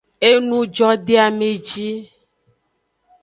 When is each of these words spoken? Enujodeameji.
Enujodeameji. 0.29 1.87